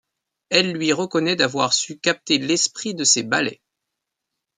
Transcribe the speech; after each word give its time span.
Elle 0.49 0.71
lui 0.73 0.93
reconnaît 0.93 1.35
d'avoir 1.35 1.73
su 1.75 1.99
capté 1.99 2.39
l'esprit 2.39 2.95
de 2.95 3.03
ses 3.03 3.21
ballets. 3.21 3.61